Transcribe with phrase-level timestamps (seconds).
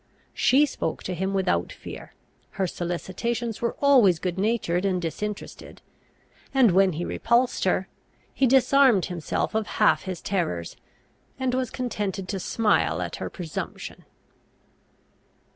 [0.33, 2.15] She spoke to him without fear;
[2.57, 5.79] her solicitations were always good natured and disinterested;
[6.55, 7.87] and when he repulsed her,
[8.33, 10.75] he disarmed himself of half his terrors,
[11.39, 14.03] and was contented to smile at her presumption.